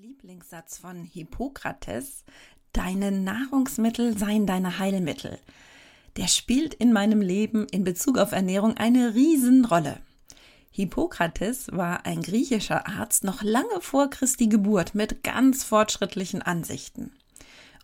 Lieblingssatz 0.00 0.78
von 0.78 1.04
Hippokrates, 1.04 2.24
deine 2.72 3.12
Nahrungsmittel 3.12 4.18
seien 4.18 4.44
deine 4.44 4.80
Heilmittel, 4.80 5.38
der 6.16 6.26
spielt 6.26 6.74
in 6.74 6.92
meinem 6.92 7.20
Leben 7.20 7.68
in 7.68 7.84
Bezug 7.84 8.18
auf 8.18 8.32
Ernährung 8.32 8.76
eine 8.76 9.14
Riesenrolle. 9.14 10.00
Hippokrates 10.72 11.68
war 11.70 12.06
ein 12.06 12.22
griechischer 12.22 12.88
Arzt 12.88 13.22
noch 13.22 13.44
lange 13.44 13.80
vor 13.80 14.10
Christi 14.10 14.48
Geburt 14.48 14.96
mit 14.96 15.22
ganz 15.22 15.62
fortschrittlichen 15.62 16.42
Ansichten. 16.42 17.12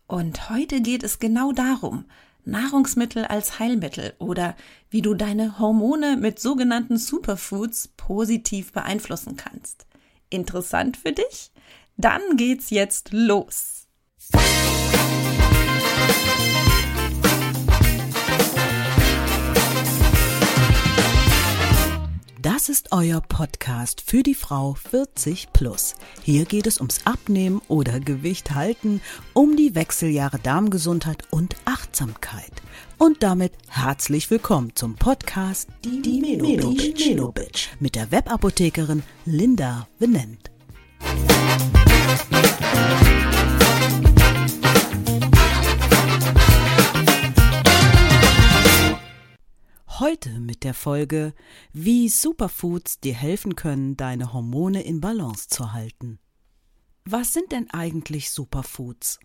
Und 0.08 0.50
heute 0.50 0.80
geht 0.80 1.04
es 1.04 1.20
genau 1.20 1.52
darum, 1.52 2.06
Nahrungsmittel 2.44 3.24
als 3.24 3.60
Heilmittel 3.60 4.14
oder 4.18 4.56
wie 4.88 5.02
du 5.02 5.14
deine 5.14 5.60
Hormone 5.60 6.16
mit 6.16 6.40
sogenannten 6.40 6.96
Superfoods 6.96 7.88
positiv 7.96 8.72
beeinflussen 8.72 9.36
kannst. 9.36 9.86
Interessant 10.28 10.96
für 10.96 11.12
dich? 11.12 11.52
Dann 12.00 12.38
geht's 12.38 12.70
jetzt 12.70 13.12
los. 13.12 13.86
Das 22.40 22.70
ist 22.70 22.88
euer 22.92 23.20
Podcast 23.20 24.00
für 24.00 24.22
die 24.22 24.34
Frau 24.34 24.72
40 24.72 25.52
plus. 25.52 25.94
Hier 26.22 26.46
geht 26.46 26.66
es 26.66 26.78
ums 26.78 27.04
Abnehmen 27.04 27.60
oder 27.68 28.00
Gewicht 28.00 28.54
halten, 28.54 29.02
um 29.34 29.56
die 29.56 29.74
Wechseljahre 29.74 30.38
Darmgesundheit 30.38 31.24
und 31.28 31.54
Achtsamkeit. 31.66 32.62
Und 32.96 33.22
damit 33.22 33.52
herzlich 33.68 34.30
willkommen 34.30 34.74
zum 34.74 34.94
Podcast 34.94 35.68
Die, 35.84 36.00
die 36.00 36.20
Melo 36.22 37.30
Bitch 37.32 37.68
mit 37.78 37.94
der 37.94 38.10
Webapothekerin 38.10 39.02
Linda 39.26 39.86
Venent. 39.98 40.50
Heute 50.00 50.40
mit 50.40 50.64
der 50.64 50.72
Folge, 50.72 51.34
wie 51.74 52.08
Superfoods 52.08 53.00
dir 53.00 53.14
helfen 53.14 53.54
können, 53.54 53.98
deine 53.98 54.32
Hormone 54.32 54.82
in 54.82 55.02
Balance 55.02 55.48
zu 55.48 55.74
halten. 55.74 56.18
Was 57.04 57.34
sind 57.34 57.52
denn 57.52 57.68
eigentlich 57.70 58.30
Superfoods? 58.30 59.20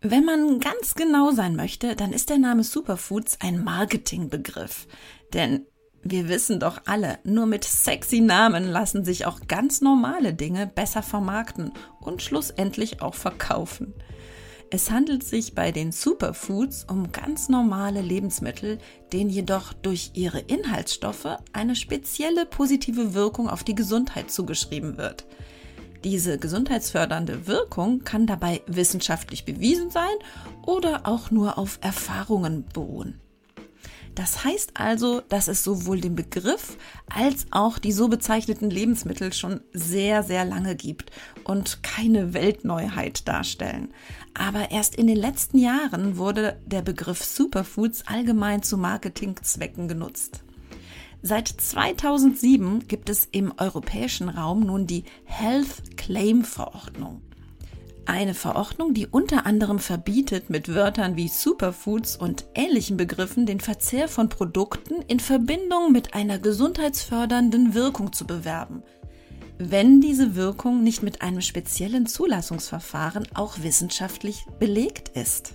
Wenn 0.00 0.24
man 0.24 0.60
ganz 0.60 0.94
genau 0.94 1.32
sein 1.32 1.56
möchte, 1.56 1.94
dann 1.94 2.12
ist 2.12 2.30
der 2.30 2.38
Name 2.38 2.64
Superfoods 2.64 3.40
ein 3.40 3.62
Marketingbegriff. 3.62 4.86
Denn 5.34 5.66
wir 6.04 6.28
wissen 6.28 6.60
doch 6.60 6.82
alle, 6.84 7.18
nur 7.24 7.46
mit 7.46 7.64
sexy 7.64 8.20
Namen 8.20 8.68
lassen 8.68 9.04
sich 9.04 9.24
auch 9.24 9.40
ganz 9.48 9.80
normale 9.80 10.34
Dinge 10.34 10.66
besser 10.66 11.02
vermarkten 11.02 11.72
und 12.00 12.20
schlussendlich 12.20 13.00
auch 13.00 13.14
verkaufen. 13.14 13.94
Es 14.70 14.90
handelt 14.90 15.24
sich 15.24 15.54
bei 15.54 15.72
den 15.72 15.92
Superfoods 15.92 16.84
um 16.90 17.10
ganz 17.12 17.48
normale 17.48 18.02
Lebensmittel, 18.02 18.78
denen 19.12 19.30
jedoch 19.30 19.72
durch 19.72 20.10
ihre 20.14 20.40
Inhaltsstoffe 20.40 21.38
eine 21.52 21.76
spezielle 21.76 22.44
positive 22.44 23.14
Wirkung 23.14 23.48
auf 23.48 23.64
die 23.64 23.74
Gesundheit 23.74 24.30
zugeschrieben 24.30 24.98
wird. 24.98 25.24
Diese 26.02 26.38
gesundheitsfördernde 26.38 27.46
Wirkung 27.46 28.04
kann 28.04 28.26
dabei 28.26 28.60
wissenschaftlich 28.66 29.46
bewiesen 29.46 29.88
sein 29.90 30.16
oder 30.66 31.06
auch 31.06 31.30
nur 31.30 31.56
auf 31.56 31.78
Erfahrungen 31.80 32.66
beruhen. 32.74 33.20
Das 34.14 34.44
heißt 34.44 34.72
also, 34.74 35.22
dass 35.28 35.48
es 35.48 35.64
sowohl 35.64 36.00
den 36.00 36.14
Begriff 36.14 36.76
als 37.12 37.46
auch 37.50 37.78
die 37.78 37.90
so 37.90 38.08
bezeichneten 38.08 38.70
Lebensmittel 38.70 39.32
schon 39.32 39.60
sehr, 39.72 40.22
sehr 40.22 40.44
lange 40.44 40.76
gibt 40.76 41.10
und 41.42 41.82
keine 41.82 42.32
Weltneuheit 42.32 43.26
darstellen. 43.26 43.92
Aber 44.32 44.70
erst 44.70 44.94
in 44.94 45.08
den 45.08 45.16
letzten 45.16 45.58
Jahren 45.58 46.16
wurde 46.16 46.60
der 46.64 46.82
Begriff 46.82 47.24
Superfoods 47.24 48.06
allgemein 48.06 48.62
zu 48.62 48.78
Marketingzwecken 48.78 49.88
genutzt. 49.88 50.44
Seit 51.22 51.48
2007 51.48 52.86
gibt 52.86 53.08
es 53.08 53.26
im 53.32 53.52
europäischen 53.56 54.28
Raum 54.28 54.60
nun 54.60 54.86
die 54.86 55.04
Health 55.24 55.96
Claim 55.96 56.44
Verordnung. 56.44 57.22
Eine 58.06 58.34
Verordnung, 58.34 58.92
die 58.92 59.06
unter 59.06 59.46
anderem 59.46 59.78
verbietet, 59.78 60.50
mit 60.50 60.74
Wörtern 60.74 61.16
wie 61.16 61.28
Superfoods 61.28 62.16
und 62.16 62.44
ähnlichen 62.54 62.98
Begriffen 62.98 63.46
den 63.46 63.60
Verzehr 63.60 64.08
von 64.08 64.28
Produkten 64.28 65.00
in 65.08 65.20
Verbindung 65.20 65.90
mit 65.90 66.12
einer 66.12 66.38
gesundheitsfördernden 66.38 67.72
Wirkung 67.72 68.12
zu 68.12 68.26
bewerben, 68.26 68.82
wenn 69.58 70.02
diese 70.02 70.36
Wirkung 70.36 70.82
nicht 70.82 71.02
mit 71.02 71.22
einem 71.22 71.40
speziellen 71.40 72.06
Zulassungsverfahren 72.06 73.26
auch 73.32 73.62
wissenschaftlich 73.62 74.44
belegt 74.58 75.10
ist. 75.16 75.54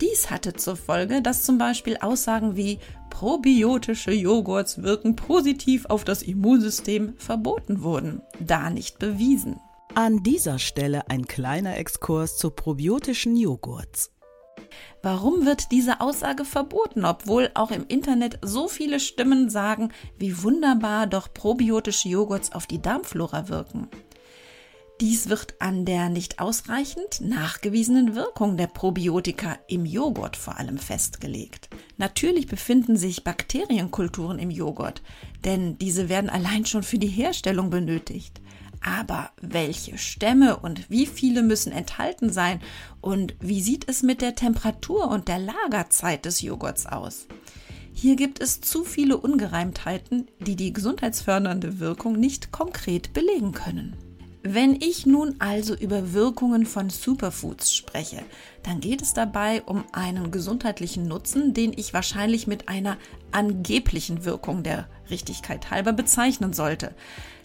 Dies 0.00 0.30
hatte 0.30 0.54
zur 0.54 0.76
Folge, 0.76 1.22
dass 1.22 1.44
zum 1.44 1.58
Beispiel 1.58 1.98
Aussagen 2.00 2.56
wie 2.56 2.78
probiotische 3.10 4.12
Joghurts 4.12 4.82
wirken 4.82 5.14
positiv 5.14 5.86
auf 5.86 6.04
das 6.04 6.22
Immunsystem 6.22 7.14
verboten 7.16 7.82
wurden, 7.82 8.22
da 8.40 8.70
nicht 8.70 8.98
bewiesen. 8.98 9.60
An 9.98 10.22
dieser 10.22 10.60
Stelle 10.60 11.10
ein 11.10 11.26
kleiner 11.26 11.76
Exkurs 11.76 12.36
zu 12.36 12.50
probiotischen 12.50 13.34
Joghurts. 13.34 14.12
Warum 15.02 15.44
wird 15.44 15.72
diese 15.72 16.00
Aussage 16.00 16.44
verboten, 16.44 17.04
obwohl 17.04 17.50
auch 17.54 17.72
im 17.72 17.84
Internet 17.88 18.38
so 18.40 18.68
viele 18.68 19.00
Stimmen 19.00 19.50
sagen, 19.50 19.90
wie 20.16 20.40
wunderbar 20.44 21.08
doch 21.08 21.34
probiotische 21.34 22.10
Joghurts 22.10 22.52
auf 22.52 22.68
die 22.68 22.80
Darmflora 22.80 23.48
wirken? 23.48 23.88
Dies 25.00 25.28
wird 25.30 25.60
an 25.60 25.84
der 25.84 26.10
nicht 26.10 26.38
ausreichend 26.38 27.20
nachgewiesenen 27.20 28.14
Wirkung 28.14 28.56
der 28.56 28.68
Probiotika 28.68 29.58
im 29.66 29.84
Joghurt 29.84 30.36
vor 30.36 30.58
allem 30.58 30.78
festgelegt. 30.78 31.70
Natürlich 31.96 32.46
befinden 32.46 32.96
sich 32.96 33.24
Bakterienkulturen 33.24 34.38
im 34.38 34.52
Joghurt, 34.52 35.02
denn 35.44 35.76
diese 35.76 36.08
werden 36.08 36.30
allein 36.30 36.66
schon 36.66 36.84
für 36.84 36.98
die 36.98 37.08
Herstellung 37.08 37.70
benötigt. 37.70 38.40
Aber 38.80 39.30
welche 39.40 39.98
Stämme 39.98 40.58
und 40.58 40.90
wie 40.90 41.06
viele 41.06 41.42
müssen 41.42 41.72
enthalten 41.72 42.30
sein 42.30 42.60
und 43.00 43.34
wie 43.40 43.60
sieht 43.60 43.88
es 43.88 44.02
mit 44.02 44.22
der 44.22 44.34
Temperatur 44.34 45.08
und 45.08 45.28
der 45.28 45.38
Lagerzeit 45.38 46.24
des 46.24 46.40
Joghurts 46.42 46.86
aus? 46.86 47.26
Hier 47.92 48.14
gibt 48.14 48.40
es 48.40 48.60
zu 48.60 48.84
viele 48.84 49.16
Ungereimtheiten, 49.16 50.28
die 50.38 50.54
die 50.54 50.72
gesundheitsfördernde 50.72 51.80
Wirkung 51.80 52.12
nicht 52.18 52.52
konkret 52.52 53.12
belegen 53.12 53.52
können. 53.52 53.96
Wenn 54.42 54.80
ich 54.80 55.04
nun 55.04 55.34
also 55.40 55.74
über 55.74 56.12
Wirkungen 56.12 56.64
von 56.64 56.90
Superfoods 56.90 57.74
spreche, 57.74 58.22
dann 58.62 58.80
geht 58.80 59.02
es 59.02 59.12
dabei 59.12 59.62
um 59.62 59.84
einen 59.92 60.30
gesundheitlichen 60.30 61.08
Nutzen, 61.08 61.54
den 61.54 61.72
ich 61.76 61.92
wahrscheinlich 61.92 62.46
mit 62.46 62.68
einer 62.68 62.98
angeblichen 63.32 64.24
Wirkung 64.24 64.62
der 64.62 64.88
Richtigkeit 65.10 65.70
halber 65.70 65.92
bezeichnen 65.92 66.52
sollte. 66.52 66.94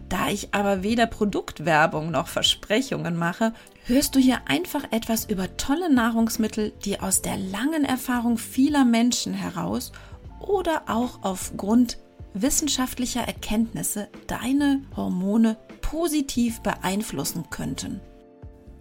Da 0.08 0.30
ich 0.30 0.54
aber 0.54 0.84
weder 0.84 1.08
Produktwerbung 1.08 2.12
noch 2.12 2.28
Versprechungen 2.28 3.18
mache, 3.18 3.54
hörst 3.86 4.16
du 4.16 4.20
hier 4.20 4.42
einfach 4.48 4.84
etwas 4.92 5.26
über 5.26 5.58
tolle 5.58 5.92
Nahrungsmittel, 5.92 6.74
die 6.86 7.00
aus 7.00 7.24
der 7.24 7.38
langen 7.38 7.86
Erfahrung 7.86 8.38
vieler 8.38 8.86
Menschen 8.86 9.34
heraus 9.34 9.92
oder 10.40 10.84
auch 10.88 11.24
aufgrund 11.24 11.98
wissenschaftlicher 12.36 13.22
Erkenntnisse 13.22 14.10
deine 14.28 14.82
Hormone 14.96 15.58
positiv 15.94 16.62
beeinflussen 16.62 17.52
könnten. 17.52 18.02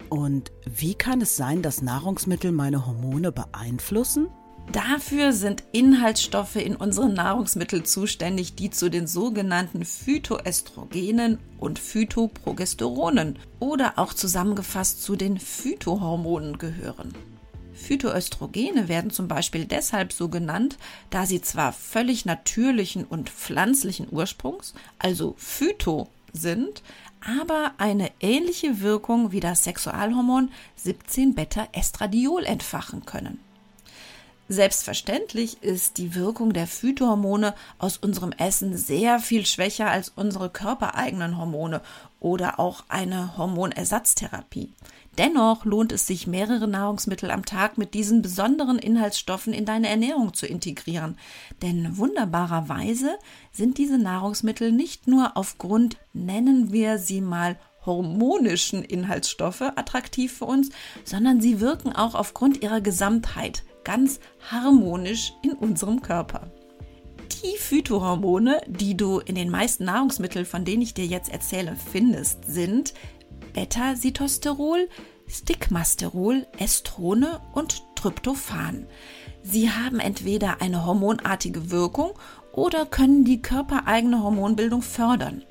Und 0.09 0.51
wie 0.65 0.95
kann 0.95 1.21
es 1.21 1.37
sein, 1.37 1.61
dass 1.61 1.83
Nahrungsmittel 1.83 2.53
meine 2.53 2.87
Hormone 2.87 3.33
beeinflussen? 3.33 4.29
Dafür 4.73 5.35
sind 5.35 5.63
Inhaltsstoffe 5.73 6.57
in 6.57 6.75
unseren 6.75 7.13
Nahrungsmitteln 7.13 7.85
zuständig, 7.85 8.55
die 8.55 8.71
zu 8.71 8.89
den 8.89 9.07
sogenannten 9.07 9.85
Phytoestrogenen 9.85 11.39
und 11.59 11.79
Phytoprogesteronen 11.79 13.39
oder 13.61 13.99
auch 13.99 14.15
zusammengefasst 14.15 15.03
zu 15.03 15.15
den 15.15 15.39
Phytohormonen 15.39 16.57
gehören. 16.57 17.13
Phytoöstrogene 17.75 18.89
werden 18.89 19.11
zum 19.11 19.29
Beispiel 19.29 19.67
deshalb 19.67 20.15
so 20.15 20.31
genannt, 20.31 20.79
da 21.11 21.27
sie 21.27 21.43
zwar 21.43 21.75
völlig 21.75 22.25
natürlichen 22.25 23.05
und 23.05 23.29
pflanzlichen 23.29 24.07
Ursprungs, 24.11 24.73
also 24.99 25.35
Phyto 25.37 26.09
sind, 26.33 26.83
aber 27.25 27.73
eine 27.79 28.11
ähnliche 28.21 28.81
Wirkung 28.81 29.33
wie 29.33 29.41
das 29.41 29.65
Sexualhormon 29.65 30.51
17-Beta-Estradiol 30.85 32.45
entfachen 32.45 33.05
können. 33.05 33.41
Selbstverständlich 34.49 35.63
ist 35.63 35.97
die 35.97 36.15
Wirkung 36.15 36.53
der 36.53 36.67
Phytohormone 36.67 37.55
aus 37.79 37.97
unserem 37.97 38.33
Essen 38.33 38.77
sehr 38.77 39.19
viel 39.19 39.47
schwächer 39.47 39.91
als 39.91 40.11
unsere 40.15 40.51
körpereigenen 40.51 41.39
Hormone 41.39 41.81
oder 42.21 42.61
auch 42.61 42.85
eine 42.89 43.39
Hormonersatztherapie. 43.39 44.75
Dennoch 45.19 45.67
lohnt 45.67 45.93
es 45.93 46.07
sich, 46.07 46.27
mehrere 46.27 46.67
Nahrungsmittel 46.67 47.31
am 47.31 47.45
Tag 47.45 47.77
mit 47.77 47.93
diesen 47.93 48.23
besonderen 48.23 48.79
Inhaltsstoffen 48.79 49.53
in 49.53 49.67
deine 49.67 49.89
Ernährung 49.89 50.33
zu 50.33 50.47
integrieren. 50.47 51.19
Denn 51.61 51.99
wunderbarerweise 51.99 53.19
sind 53.53 53.77
diese 53.77 53.99
Nahrungsmittel 53.99 54.73
nicht 54.73 55.09
nur 55.09 55.37
aufgrund, 55.37 55.99
nennen 56.15 56.73
wir 56.73 56.99
sie 56.99 57.21
mal, 57.21 57.59
hormonischen 57.85 58.83
Inhaltsstoffe 58.83 59.61
attraktiv 59.61 60.33
für 60.33 60.45
uns, 60.47 60.71
sondern 61.05 61.41
sie 61.41 61.61
wirken 61.61 61.93
auch 61.93 62.15
aufgrund 62.15 62.63
ihrer 62.63 62.81
Gesamtheit 62.81 63.65
ganz 63.85 64.21
harmonisch 64.51 65.35
in 65.43 65.53
unserem 65.53 66.01
Körper. 66.01 66.51
Die 67.43 67.59
Phytohormone, 67.59 68.61
die 68.69 68.97
du 68.97 69.19
in 69.19 69.35
den 69.35 69.51
meisten 69.51 69.85
Nahrungsmitteln, 69.85 70.47
von 70.47 70.65
denen 70.65 70.83
ich 70.83 70.95
dir 70.95 71.07
jetzt 71.07 71.29
erzähle, 71.29 71.77
findest, 71.91 72.45
sind 72.47 72.95
Beta-Sitosterol, 73.53 74.89
Stigmasterol, 75.29 76.47
Estrone 76.59 77.41
und 77.53 77.83
Tryptophan. 77.95 78.87
Sie 79.43 79.71
haben 79.71 80.01
entweder 80.01 80.61
eine 80.61 80.85
hormonartige 80.85 81.71
Wirkung 81.71 82.13
oder 82.53 82.87
können 82.87 83.25
die 83.25 83.43
körpereigene 83.43 84.23
Hormonbildung 84.23 84.83
fördern. 84.83 85.43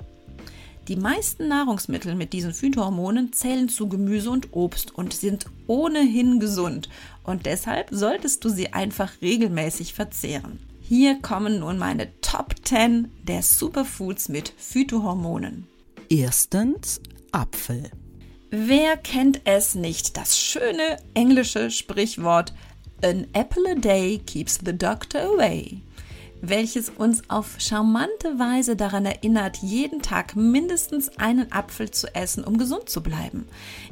Die 0.88 0.96
meisten 0.96 1.46
Nahrungsmittel 1.46 2.16
mit 2.16 2.32
diesen 2.32 2.52
Phytohormonen 2.52 3.32
zählen 3.32 3.68
zu 3.68 3.88
Gemüse 3.88 4.30
und 4.30 4.48
Obst 4.52 4.92
und 4.92 5.12
sind 5.12 5.46
ohnehin 5.68 6.40
gesund 6.40 6.88
und 7.22 7.46
deshalb 7.46 7.88
solltest 7.92 8.44
du 8.44 8.48
sie 8.48 8.72
einfach 8.72 9.12
regelmäßig 9.22 9.94
verzehren. 9.94 10.58
Hier 10.80 11.22
kommen 11.22 11.60
nun 11.60 11.78
meine 11.78 12.08
Top 12.20 12.56
10 12.64 13.12
der 13.22 13.42
Superfoods 13.42 14.28
mit 14.28 14.52
Phytohormonen. 14.56 15.68
Erstens 16.08 17.00
Apfel. 17.32 17.90
Wer 18.50 18.98
kennt 18.98 19.40
es 19.44 19.74
nicht? 19.74 20.16
Das 20.16 20.38
schöne 20.38 20.98
englische 21.14 21.70
Sprichwort 21.70 22.52
An 23.02 23.26
apple 23.32 23.72
a 23.72 23.74
day 23.74 24.18
keeps 24.18 24.58
the 24.64 24.76
doctor 24.76 25.22
away 25.22 25.82
welches 26.42 26.90
uns 26.90 27.22
auf 27.30 27.54
charmante 27.58 28.38
Weise 28.38 28.76
daran 28.76 29.06
erinnert, 29.06 29.58
jeden 29.58 30.02
Tag 30.02 30.36
mindestens 30.36 31.16
einen 31.18 31.50
Apfel 31.52 31.90
zu 31.92 32.12
essen, 32.14 32.44
um 32.44 32.58
gesund 32.58 32.90
zu 32.90 33.02
bleiben. 33.02 33.46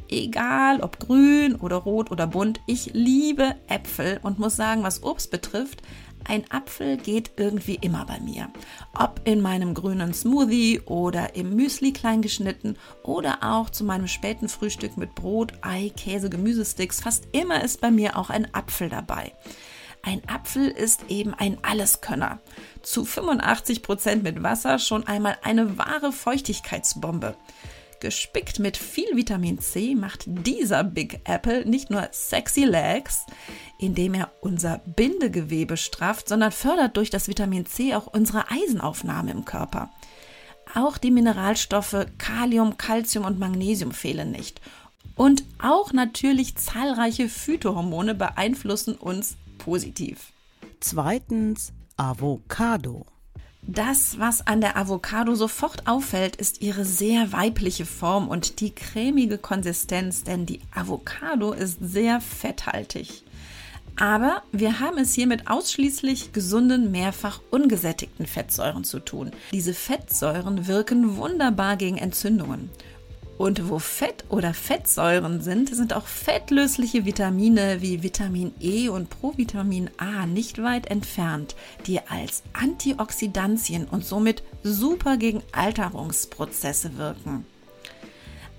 Egal 0.09 0.81
ob 0.81 0.99
grün 0.99 1.55
oder 1.55 1.77
rot 1.77 2.11
oder 2.11 2.27
bunt, 2.27 2.61
ich 2.67 2.91
liebe 2.93 3.55
Äpfel 3.69 4.19
und 4.23 4.41
muss 4.41 4.57
sagen, 4.57 4.83
was 4.83 5.03
Obst 5.05 5.31
betrifft, 5.31 5.83
ein 6.25 6.45
Apfel 6.51 6.97
geht 6.97 7.33
irgendwie 7.37 7.77
immer 7.77 8.05
bei 8.05 8.21
mir. 8.21 8.51
Ob 8.95 9.21
in 9.25 9.41
meinem 9.41 9.73
grünen 9.73 10.13
Smoothie 10.13 10.81
oder 10.85 11.35
im 11.37 11.55
Müsli 11.55 11.93
klein 11.93 12.21
geschnitten 12.21 12.77
oder 13.03 13.39
auch 13.43 13.71
zu 13.71 13.85
meinem 13.85 14.07
späten 14.07 14.49
Frühstück 14.49 14.97
mit 14.97 15.15
Brot, 15.15 15.55
Ei, 15.63 15.91
Käse, 15.97 16.29
Gemüsesticks, 16.29 17.01
fast 17.01 17.29
immer 17.33 17.65
ist 17.65 17.81
bei 17.81 17.91
mir 17.91 18.19
auch 18.19 18.29
ein 18.29 18.53
Apfel 18.55 18.89
dabei. 18.89 19.33
Ein 20.03 20.23
Apfel 20.29 20.69
ist 20.69 21.05
eben 21.09 21.35
ein 21.35 21.59
Alleskönner. 21.63 22.41
Zu 22.83 23.05
85 23.05 23.83
Prozent 23.83 24.23
mit 24.23 24.43
Wasser 24.43 24.79
schon 24.79 25.07
einmal 25.07 25.37
eine 25.43 25.79
wahre 25.79 26.13
Feuchtigkeitsbombe. 26.13 27.37
Gespickt 28.01 28.59
mit 28.59 28.79
viel 28.79 29.15
Vitamin 29.15 29.59
C 29.59 29.95
macht 29.95 30.25
dieser 30.27 30.85
Big 30.85 31.21
Apple 31.25 31.67
nicht 31.67 31.91
nur 31.91 32.09
sexy 32.13 32.65
Legs, 32.65 33.27
indem 33.79 34.15
er 34.15 34.31
unser 34.41 34.79
Bindegewebe 34.79 35.77
strafft, 35.77 36.29
sondern 36.29 36.51
fördert 36.51 36.97
durch 36.97 37.11
das 37.11 37.29
Vitamin 37.29 37.67
C 37.67 37.95
auch 37.95 38.07
unsere 38.07 38.51
Eisenaufnahme 38.51 39.31
im 39.31 39.45
Körper. 39.45 39.91
Auch 40.75 40.97
die 40.97 41.11
Mineralstoffe 41.11 42.07
Kalium, 42.17 42.79
Calcium 42.79 43.27
und 43.27 43.39
Magnesium 43.39 43.93
fehlen 43.93 44.31
nicht. 44.31 44.63
Und 45.15 45.45
auch 45.63 45.93
natürlich 45.93 46.57
zahlreiche 46.57 47.29
Phytohormone 47.29 48.15
beeinflussen 48.15 48.95
uns 48.95 49.37
positiv. 49.61 50.33
Zweitens 50.81 51.73
Avocado. 51.97 53.07
Das, 53.63 54.19
was 54.19 54.47
an 54.47 54.63
der 54.63 54.77
Avocado 54.77 55.35
sofort 55.35 55.87
auffällt, 55.87 56.35
ist 56.37 56.63
ihre 56.63 56.85
sehr 56.85 57.33
weibliche 57.33 57.85
Form 57.85 58.29
und 58.29 58.61
die 58.61 58.75
cremige 58.75 59.37
Konsistenz, 59.37 60.25
denn 60.25 60.47
die 60.47 60.61
Avocado 60.75 61.53
ist 61.53 61.79
sehr 61.81 62.21
fetthaltig. 62.21 63.23
Aber 63.97 64.43
wir 64.51 64.81
haben 64.81 64.97
es 64.97 65.13
hier 65.13 65.27
mit 65.27 65.49
ausschließlich 65.49 66.33
gesunden, 66.33 66.91
mehrfach 66.91 67.41
ungesättigten 67.51 68.27
Fettsäuren 68.27 68.83
zu 68.83 68.99
tun. 68.99 69.31
Diese 69.53 69.75
Fettsäuren 69.75 70.67
wirken 70.67 71.17
wunderbar 71.19 71.77
gegen 71.77 71.99
Entzündungen. 71.99 72.71
Und 73.41 73.71
wo 73.71 73.79
Fett 73.79 74.25
oder 74.29 74.53
Fettsäuren 74.53 75.41
sind, 75.41 75.75
sind 75.75 75.95
auch 75.95 76.05
fettlösliche 76.05 77.07
Vitamine 77.07 77.81
wie 77.81 78.03
Vitamin 78.03 78.53
E 78.61 78.91
und 78.91 79.09
Provitamin 79.09 79.89
A 79.97 80.27
nicht 80.27 80.63
weit 80.63 80.91
entfernt, 80.91 81.57
die 81.87 82.01
als 82.07 82.43
Antioxidantien 82.53 83.87
und 83.87 84.05
somit 84.05 84.43
super 84.63 85.17
gegen 85.17 85.43
Alterungsprozesse 85.53 86.99
wirken. 86.99 87.47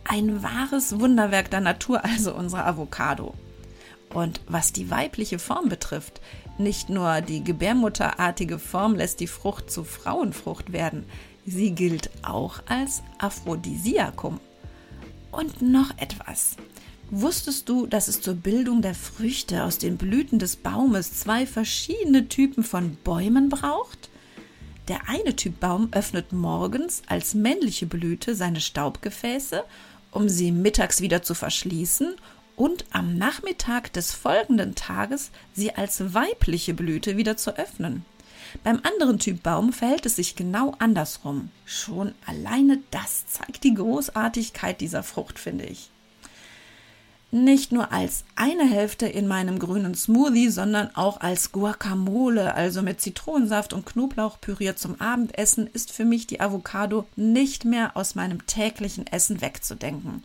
Ein 0.04 0.42
wahres 0.42 1.00
Wunderwerk 1.00 1.52
der 1.52 1.62
Natur 1.62 2.04
also 2.04 2.34
unsere 2.34 2.66
Avocado. 2.66 3.36
Und 4.12 4.42
was 4.48 4.74
die 4.74 4.90
weibliche 4.90 5.38
Form 5.38 5.70
betrifft, 5.70 6.22
nicht 6.58 6.90
nur 6.90 7.22
die 7.22 7.44
gebärmutterartige 7.44 8.58
Form 8.58 8.96
lässt 8.96 9.20
die 9.20 9.28
Frucht 9.28 9.70
zu 9.70 9.84
Frauenfrucht 9.84 10.74
werden, 10.74 11.06
sie 11.46 11.76
gilt 11.76 12.10
auch 12.24 12.64
als 12.66 13.04
Aphrodisiakum. 13.20 14.40
Und 15.32 15.62
noch 15.62 15.92
etwas. 15.98 16.56
Wusstest 17.10 17.68
du, 17.68 17.88
dass 17.88 18.08
es 18.08 18.22
zur 18.22 18.36
Bildung 18.36 18.82
der 18.82 18.96
Früchte 18.96 19.64
aus 19.64 19.78
den 19.78 19.98
Blüten 19.98 20.40
des 20.40 20.56
Baumes 20.56 21.20
zwei 21.20 21.46
verschiedene 21.46 22.28
Typen 22.30 22.64
von 22.64 22.96
Bäumen 23.04 23.50
braucht? 23.50 24.10
Der 24.88 25.08
eine 25.08 25.36
Typ 25.36 25.60
Baum 25.60 25.90
öffnet 25.92 26.34
morgens 26.34 27.02
als 27.08 27.34
männliche 27.34 27.86
Blüte 27.86 28.36
seine 28.36 28.62
Staubgefäße, 28.62 29.64
um 30.12 30.28
sie 30.28 30.52
mittags 30.52 31.02
wieder 31.02 31.22
zu 31.22 31.34
verschließen 31.34 32.16
und 32.56 32.86
am 32.92 33.18
Nachmittag 33.18 33.94
des 33.94 34.12
folgenden 34.14 34.76
Tages 34.76 35.32
sie 35.54 35.74
als 35.74 36.14
weibliche 36.14 36.74
Blüte 36.74 37.18
wieder 37.18 37.38
zu 37.38 37.58
öffnen. 37.58 38.06
Beim 38.64 38.80
anderen 38.84 39.20
Typ 39.20 39.44
Baum 39.44 39.74
verhält 39.74 40.06
es 40.06 40.16
sich 40.16 40.36
genau 40.36 40.74
andersrum. 40.80 41.50
Schon 41.66 42.14
alleine 42.26 42.80
das 42.92 43.28
zeigt 43.28 43.64
die 43.64 43.74
Großartigkeit 43.74 44.82
dieser 44.82 45.04
Frucht, 45.04 45.40
finde 45.40 45.66
ich. 45.66 45.90
Nicht 47.34 47.72
nur 47.72 47.94
als 47.94 48.26
eine 48.36 48.70
Hälfte 48.70 49.08
in 49.08 49.26
meinem 49.26 49.58
grünen 49.58 49.96
Smoothie, 49.96 50.50
sondern 50.50 50.94
auch 50.98 51.22
als 51.22 51.54
Guacamole, 51.54 52.54
also 52.56 52.82
mit 52.82 53.00
Zitronensaft 53.00 53.72
und 53.72 53.86
Knoblauch 53.86 54.42
püriert 54.42 54.78
zum 54.78 55.00
Abendessen, 55.00 55.68
ist 55.68 55.94
für 55.94 56.04
mich 56.04 56.28
die 56.28 56.42
Avocado 56.42 57.06
nicht 57.16 57.64
mehr 57.64 57.96
aus 57.96 58.16
meinem 58.16 58.46
täglichen 58.48 59.08
Essen 59.08 59.40
wegzudenken. 59.40 60.24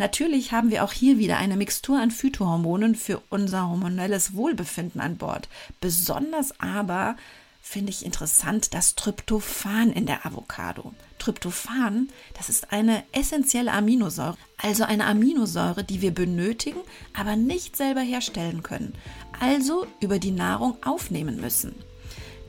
Natürlich 0.00 0.52
haben 0.52 0.70
wir 0.70 0.84
auch 0.84 0.92
hier 0.92 1.18
wieder 1.18 1.36
eine 1.36 1.56
Mixtur 1.56 2.00
an 2.00 2.12
Phytohormonen 2.12 2.94
für 2.94 3.20
unser 3.28 3.68
hormonelles 3.68 4.32
Wohlbefinden 4.34 5.00
an 5.00 5.16
Bord. 5.16 5.48
Besonders 5.80 6.58
aber 6.60 7.16
finde 7.60 7.90
ich 7.90 8.04
interessant 8.04 8.74
das 8.74 8.94
Tryptophan 8.94 9.92
in 9.92 10.06
der 10.06 10.26
Avocado. 10.26 10.94
Tryptophan, 11.18 12.08
das 12.36 12.48
ist 12.48 12.72
eine 12.72 13.04
essentielle 13.12 13.72
Aminosäure, 13.72 14.36
also 14.56 14.84
eine 14.84 15.06
Aminosäure, 15.06 15.84
die 15.84 16.00
wir 16.00 16.12
benötigen, 16.12 16.80
aber 17.12 17.36
nicht 17.36 17.76
selber 17.76 18.00
herstellen 18.00 18.62
können, 18.62 18.94
also 19.38 19.86
über 20.00 20.18
die 20.18 20.32
Nahrung 20.32 20.76
aufnehmen 20.82 21.40
müssen. 21.40 21.74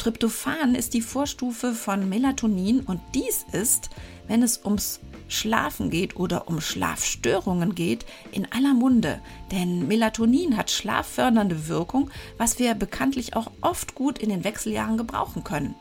Tryptophan 0.01 0.73
ist 0.73 0.95
die 0.95 1.01
Vorstufe 1.03 1.73
von 1.73 2.09
Melatonin 2.09 2.79
und 2.79 2.99
dies 3.13 3.45
ist, 3.51 3.91
wenn 4.27 4.41
es 4.41 4.65
ums 4.65 4.99
Schlafen 5.27 5.91
geht 5.91 6.15
oder 6.15 6.47
um 6.47 6.59
Schlafstörungen 6.59 7.75
geht, 7.75 8.07
in 8.31 8.51
aller 8.51 8.73
Munde. 8.73 9.21
Denn 9.51 9.87
Melatonin 9.87 10.57
hat 10.57 10.71
schlaffördernde 10.71 11.67
Wirkung, 11.67 12.09
was 12.39 12.57
wir 12.57 12.73
bekanntlich 12.73 13.35
auch 13.35 13.51
oft 13.61 13.93
gut 13.93 14.17
in 14.17 14.29
den 14.29 14.43
Wechseljahren 14.43 14.97
gebrauchen 14.97 15.43
können. 15.43 15.75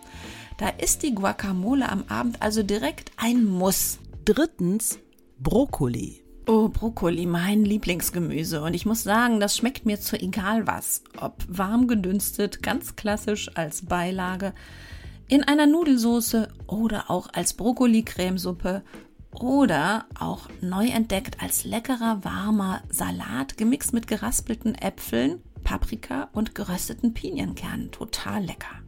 Da 0.58 0.68
ist 0.68 1.02
die 1.02 1.14
Guacamole 1.14 1.88
am 1.88 2.04
Abend 2.08 2.42
also 2.42 2.62
direkt 2.62 3.12
ein 3.16 3.46
Muss. 3.46 4.00
Drittens 4.26 4.98
Brokkoli. 5.38 6.19
Oh, 6.47 6.68
Brokkoli, 6.68 7.26
mein 7.26 7.64
Lieblingsgemüse. 7.64 8.62
Und 8.62 8.75
ich 8.75 8.87
muss 8.87 9.02
sagen, 9.02 9.40
das 9.40 9.56
schmeckt 9.56 9.87
mir 9.87 10.00
zu 10.00 10.20
egal 10.20 10.66
was. 10.66 11.02
Ob 11.18 11.44
warm 11.49 11.87
gedünstet, 11.87 12.62
ganz 12.62 12.97
klassisch 12.97 13.50
als 13.54 13.85
Beilage, 13.87 14.52
in 15.28 15.44
einer 15.44 15.66
Nudelsoße 15.66 16.49
oder 16.66 17.11
auch 17.11 17.28
als 17.32 17.54
Brokkoli-Cremesuppe 17.54 18.82
oder 19.32 20.06
auch 20.18 20.49
neu 20.61 20.88
entdeckt 20.88 21.40
als 21.40 21.64
leckerer 21.64 22.25
warmer 22.25 22.82
Salat 22.90 23.56
gemixt 23.56 23.92
mit 23.92 24.09
geraspelten 24.09 24.75
Äpfeln, 24.75 25.40
Paprika 25.62 26.30
und 26.32 26.56
gerösteten 26.56 27.14
Pinienkernen. 27.14 27.92
Total 27.92 28.42
lecker. 28.42 28.79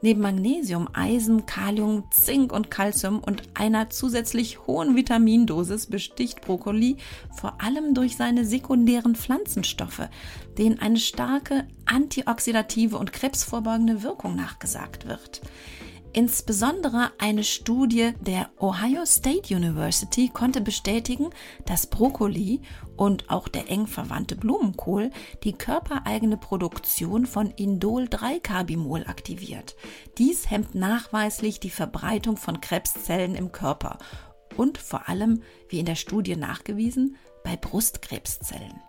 Neben 0.00 0.20
Magnesium, 0.20 0.88
Eisen, 0.92 1.46
Kalium, 1.46 2.04
Zink 2.12 2.52
und 2.52 2.70
Calcium 2.70 3.18
und 3.18 3.42
einer 3.54 3.90
zusätzlich 3.90 4.66
hohen 4.66 4.94
Vitamindosis 4.94 5.86
besticht 5.86 6.40
Brokkoli 6.42 6.98
vor 7.36 7.60
allem 7.60 7.94
durch 7.94 8.16
seine 8.16 8.44
sekundären 8.44 9.16
Pflanzenstoffe, 9.16 10.08
denen 10.56 10.78
eine 10.78 10.98
starke 10.98 11.66
antioxidative 11.86 12.96
und 12.96 13.12
krebsvorbeugende 13.12 14.04
Wirkung 14.04 14.36
nachgesagt 14.36 15.08
wird. 15.08 15.40
Insbesondere 16.12 17.12
eine 17.18 17.44
Studie 17.44 18.12
der 18.20 18.50
Ohio 18.58 19.04
State 19.04 19.54
University 19.54 20.30
konnte 20.32 20.60
bestätigen, 20.60 21.30
dass 21.66 21.86
Brokkoli 21.86 22.62
und 22.96 23.30
auch 23.30 23.46
der 23.46 23.70
eng 23.70 23.86
verwandte 23.86 24.34
Blumenkohl 24.34 25.10
die 25.44 25.52
körpereigene 25.52 26.38
Produktion 26.38 27.26
von 27.26 27.50
Indol-3-Carbimol 27.50 29.06
aktiviert. 29.06 29.76
Dies 30.16 30.50
hemmt 30.50 30.74
nachweislich 30.74 31.60
die 31.60 31.70
Verbreitung 31.70 32.36
von 32.36 32.60
Krebszellen 32.60 33.34
im 33.34 33.52
Körper 33.52 33.98
und 34.56 34.78
vor 34.78 35.08
allem, 35.08 35.42
wie 35.68 35.78
in 35.78 35.86
der 35.86 35.94
Studie 35.94 36.36
nachgewiesen, 36.36 37.16
bei 37.44 37.56
Brustkrebszellen. 37.56 38.87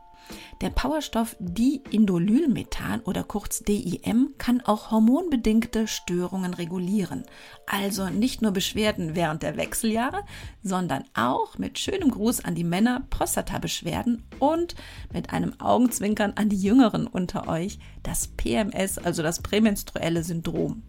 Der 0.62 0.70
Powerstoff 0.70 1.36
Diindolylmethan 1.40 3.02
oder 3.02 3.24
kurz 3.24 3.64
DIM 3.64 4.36
kann 4.38 4.62
auch 4.62 4.92
hormonbedingte 4.92 5.88
Störungen 5.88 6.54
regulieren. 6.54 7.24
Also 7.66 8.10
nicht 8.10 8.42
nur 8.42 8.52
Beschwerden 8.52 9.16
während 9.16 9.44
der 9.44 9.58
Wechseljahre, 9.58 10.24
sondern 10.64 11.04
auch 11.14 11.58
mit 11.58 11.80
schönem 11.80 12.12
Gruß 12.12 12.44
an 12.44 12.56
die 12.56 12.64
Männer 12.64 13.06
Prostata-Beschwerden 13.10 14.24
und 14.40 14.76
mit 15.14 15.32
einem 15.32 15.60
Augenzwinkern 15.60 16.34
an 16.36 16.50
die 16.50 16.62
Jüngeren 16.62 17.08
unter 17.08 17.48
euch 17.48 17.80
das 18.04 18.28
PMS, 18.28 18.98
also 18.98 19.24
das 19.24 19.42
prämenstruelle 19.42 20.24
Syndrom. 20.24 20.84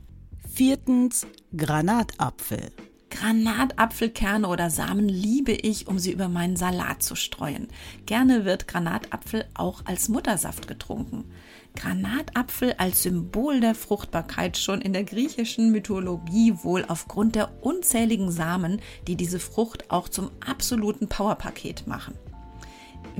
Viertens 0.48 1.26
Granatapfel. 1.56 2.72
Granatapfelkerne 3.10 4.48
oder 4.48 4.70
Samen 4.70 5.08
liebe 5.08 5.52
ich, 5.52 5.88
um 5.88 5.98
sie 5.98 6.12
über 6.12 6.28
meinen 6.28 6.56
Salat 6.56 7.02
zu 7.02 7.16
streuen. 7.16 7.68
Gerne 8.06 8.44
wird 8.44 8.68
Granatapfel 8.68 9.44
auch 9.54 9.82
als 9.84 10.08
Muttersaft 10.08 10.68
getrunken. 10.68 11.24
Granatapfel 11.76 12.74
als 12.78 13.02
Symbol 13.02 13.60
der 13.60 13.74
Fruchtbarkeit 13.74 14.56
schon 14.56 14.80
in 14.80 14.92
der 14.92 15.04
griechischen 15.04 15.70
Mythologie 15.70 16.54
wohl 16.62 16.84
aufgrund 16.86 17.34
der 17.34 17.62
unzähligen 17.62 18.30
Samen, 18.30 18.80
die 19.06 19.16
diese 19.16 19.40
Frucht 19.40 19.90
auch 19.90 20.08
zum 20.08 20.30
absoluten 20.44 21.08
Powerpaket 21.08 21.86
machen. 21.86 22.14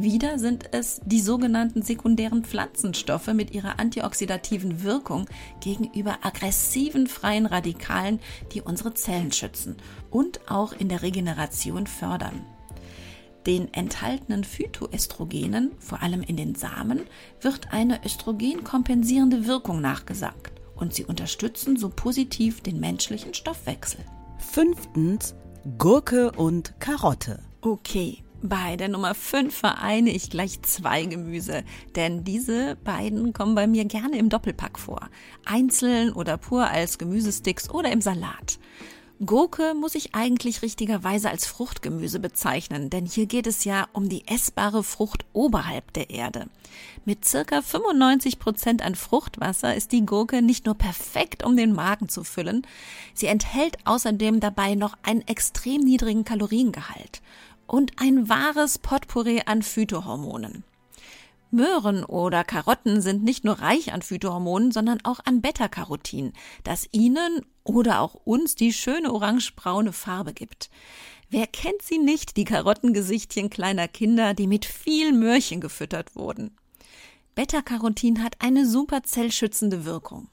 Wieder 0.02 0.38
sind 0.38 0.72
es 0.72 1.02
die 1.04 1.20
sogenannten 1.20 1.82
sekundären 1.82 2.42
Pflanzenstoffe 2.42 3.34
mit 3.34 3.50
ihrer 3.50 3.78
antioxidativen 3.78 4.82
Wirkung 4.82 5.26
gegenüber 5.60 6.20
aggressiven 6.22 7.06
freien 7.06 7.44
Radikalen, 7.44 8.18
die 8.54 8.62
unsere 8.62 8.94
Zellen 8.94 9.30
schützen 9.30 9.76
und 10.10 10.50
auch 10.50 10.72
in 10.72 10.88
der 10.88 11.02
Regeneration 11.02 11.86
fördern. 11.86 12.46
Den 13.46 13.74
enthaltenen 13.74 14.42
Phytoestrogenen, 14.42 15.72
vor 15.78 16.02
allem 16.02 16.22
in 16.22 16.38
den 16.38 16.54
Samen, 16.54 17.02
wird 17.42 17.70
eine 17.74 18.02
östrogenkompensierende 18.02 19.46
Wirkung 19.46 19.82
nachgesagt 19.82 20.62
und 20.76 20.94
sie 20.94 21.04
unterstützen 21.04 21.76
so 21.76 21.90
positiv 21.90 22.62
den 22.62 22.80
menschlichen 22.80 23.34
Stoffwechsel. 23.34 24.00
Fünftens 24.38 25.34
Gurke 25.76 26.32
und 26.32 26.72
Karotte. 26.80 27.40
Okay, 27.60 28.22
bei 28.42 28.76
der 28.76 28.88
Nummer 28.88 29.14
5 29.14 29.54
vereine 29.54 30.10
ich 30.10 30.30
gleich 30.30 30.62
zwei 30.62 31.04
Gemüse, 31.04 31.64
denn 31.96 32.24
diese 32.24 32.76
beiden 32.84 33.32
kommen 33.32 33.54
bei 33.54 33.66
mir 33.66 33.84
gerne 33.84 34.18
im 34.18 34.28
Doppelpack 34.28 34.78
vor. 34.78 35.08
Einzeln 35.44 36.12
oder 36.12 36.38
pur 36.38 36.68
als 36.68 36.98
Gemüsesticks 36.98 37.70
oder 37.70 37.92
im 37.92 38.00
Salat. 38.00 38.58
Gurke 39.24 39.74
muss 39.74 39.94
ich 39.94 40.14
eigentlich 40.14 40.62
richtigerweise 40.62 41.28
als 41.28 41.44
Fruchtgemüse 41.44 42.20
bezeichnen, 42.20 42.88
denn 42.88 43.04
hier 43.04 43.26
geht 43.26 43.46
es 43.46 43.64
ja 43.64 43.86
um 43.92 44.08
die 44.08 44.26
essbare 44.26 44.82
Frucht 44.82 45.26
oberhalb 45.34 45.92
der 45.92 46.08
Erde. 46.08 46.46
Mit 47.04 47.26
circa 47.26 47.60
95 47.60 48.38
Prozent 48.38 48.80
an 48.80 48.94
Fruchtwasser 48.94 49.74
ist 49.74 49.92
die 49.92 50.06
Gurke 50.06 50.40
nicht 50.40 50.64
nur 50.64 50.74
perfekt, 50.74 51.44
um 51.44 51.54
den 51.54 51.74
Magen 51.74 52.08
zu 52.08 52.24
füllen, 52.24 52.66
sie 53.12 53.26
enthält 53.26 53.76
außerdem 53.84 54.40
dabei 54.40 54.74
noch 54.74 54.96
einen 55.02 55.20
extrem 55.28 55.82
niedrigen 55.82 56.24
Kaloriengehalt 56.24 57.20
und 57.70 57.92
ein 57.96 58.28
wahres 58.28 58.78
Potpourri 58.78 59.42
an 59.46 59.62
Phytohormonen. 59.62 60.64
Möhren 61.52 62.04
oder 62.04 62.44
Karotten 62.44 63.00
sind 63.00 63.24
nicht 63.24 63.44
nur 63.44 63.60
reich 63.60 63.92
an 63.92 64.02
Phytohormonen, 64.02 64.70
sondern 64.70 65.00
auch 65.04 65.20
an 65.24 65.40
Beta-Carotin, 65.40 66.32
das 66.64 66.88
ihnen 66.92 67.44
oder 67.64 68.00
auch 68.00 68.14
uns 68.14 68.54
die 68.54 68.72
schöne 68.72 69.12
orangebraune 69.12 69.92
Farbe 69.92 70.32
gibt. 70.32 70.70
Wer 71.28 71.46
kennt 71.46 71.82
sie 71.82 71.98
nicht, 71.98 72.36
die 72.36 72.44
Karottengesichtchen 72.44 73.50
kleiner 73.50 73.88
Kinder, 73.88 74.34
die 74.34 74.46
mit 74.46 74.64
viel 74.64 75.12
Möhrchen 75.12 75.60
gefüttert 75.60 76.16
wurden? 76.16 76.56
Beta-Carotin 77.34 78.22
hat 78.22 78.36
eine 78.40 78.66
super 78.66 79.02
zellschützende 79.02 79.84
Wirkung. 79.84 80.28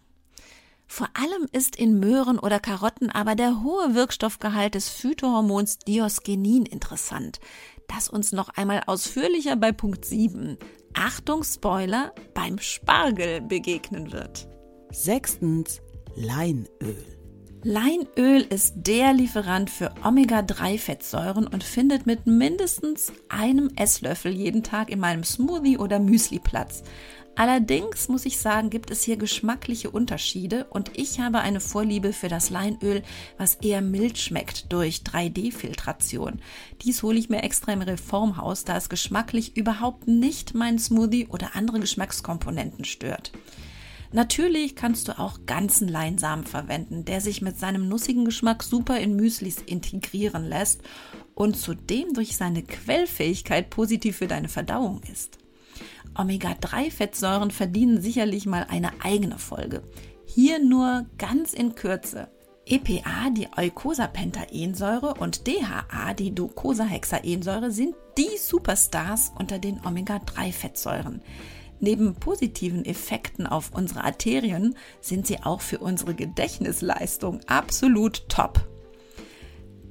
Vor 0.88 1.10
allem 1.14 1.48
ist 1.52 1.76
in 1.76 2.00
Möhren 2.00 2.40
oder 2.40 2.60
Karotten 2.60 3.12
aber 3.12 3.36
der 3.36 3.62
hohe 3.62 3.94
Wirkstoffgehalt 3.94 4.76
des 4.76 4.90
Phytohormons 4.90 5.80
Diosgenin 5.80 6.66
interessant, 6.66 7.40
das 7.88 8.10
uns 8.10 8.32
noch 8.32 8.50
einmal 8.50 8.84
ausführlicher 8.88 9.56
bei 9.56 9.72
Punkt 9.72 10.06
7, 10.06 10.58
Achtung 10.94 11.44
Spoiler, 11.44 12.14
beim 12.34 12.58
Spargel 12.58 13.42
begegnen 13.42 14.12
wird. 14.12 14.48
Sechstens 14.92 15.82
Leinöl. 16.16 17.18
Leinöl 17.64 18.42
ist 18.50 18.76
der 18.78 19.14
Lieferant 19.14 19.70
für 19.70 19.94
Omega-3-Fettsäuren 20.04 21.48
und 21.48 21.64
findet 21.64 22.06
mit 22.06 22.26
mindestens 22.26 23.12
einem 23.30 23.72
Esslöffel 23.76 24.32
jeden 24.32 24.64
Tag 24.64 24.90
in 24.90 25.00
meinem 25.00 25.24
Smoothie 25.24 25.78
oder 25.78 26.00
Müsli 26.00 26.40
Platz. 26.40 26.84
Allerdings 27.38 28.10
muss 28.10 28.26
ich 28.26 28.40
sagen, 28.40 28.72
gibt 28.72 28.90
es 28.90 29.04
hier 29.04 29.16
geschmackliche 29.16 29.92
Unterschiede 29.92 30.66
und 30.72 30.98
ich 30.98 31.20
habe 31.20 31.38
eine 31.38 31.60
Vorliebe 31.60 32.12
für 32.12 32.30
das 32.30 32.50
Leinöl, 32.50 33.04
was 33.38 33.56
eher 33.56 33.82
mild 33.82 34.18
schmeckt 34.18 34.74
durch 34.74 35.02
3D-Filtration. 35.04 36.42
Dies 36.82 37.04
hole 37.04 37.20
ich 37.20 37.30
mir 37.30 37.44
extra 37.44 37.74
im 37.74 37.84
Reformhaus, 37.84 38.64
da 38.64 38.76
es 38.76 38.90
geschmacklich 38.90 39.56
überhaupt 39.56 40.08
nicht 40.08 40.56
meinen 40.56 40.80
Smoothie 40.80 41.28
oder 41.28 41.56
andere 41.56 41.80
Geschmackskomponenten 41.80 42.86
stört. 42.86 43.34
Natürlich 44.12 44.76
kannst 44.76 45.08
du 45.08 45.20
auch 45.20 45.42
ganzen 45.46 45.88
Leinsamen 45.88 46.48
verwenden, 46.48 47.06
der 47.06 47.22
sich 47.22 47.44
mit 47.44 47.60
seinem 47.60 47.88
nussigen 47.88 48.26
Geschmack 48.26 48.64
super 48.64 49.00
in 49.00 49.16
Müslis 49.16 49.58
integrieren 49.64 50.44
lässt 50.44 50.82
und 51.36 51.56
zudem 51.56 52.16
durch 52.16 52.36
seine 52.36 52.64
Quellfähigkeit 52.64 53.70
positiv 53.70 54.18
für 54.18 54.28
deine 54.28 54.50
Verdauung 54.50 55.04
ist. 55.04 55.38
Omega-3-Fettsäuren 56.18 57.52
verdienen 57.52 58.02
sicherlich 58.02 58.46
mal 58.46 58.66
eine 58.70 58.92
eigene 59.04 59.38
Folge. 59.38 59.84
Hier 60.26 60.60
nur 60.64 61.06
ganz 61.18 61.54
in 61.54 61.76
Kürze. 61.76 62.30
EPA, 62.66 63.30
die 63.32 63.48
Eicosapentaensäure 63.54 65.14
und 65.14 65.48
DHA, 65.48 66.14
die 66.14 66.36
Docosahexaensäure, 66.36 67.72
sind 67.72 67.96
die 68.18 68.38
Superstars 68.38 69.32
unter 69.40 69.58
den 69.58 69.80
Omega-3-Fettsäuren. 69.86 71.22
Neben 71.80 72.16
positiven 72.16 72.84
Effekten 72.86 73.48
auf 73.48 73.72
unsere 73.74 74.04
Arterien 74.04 74.76
sind 75.00 75.28
sie 75.28 75.44
auch 75.44 75.62
für 75.62 75.80
unsere 75.80 76.16
Gedächtnisleistung 76.16 77.40
absolut 77.48 78.28
top. 78.28 78.68